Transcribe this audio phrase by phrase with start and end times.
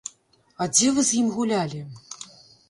[0.63, 1.83] А дзе вы з ім гулялі?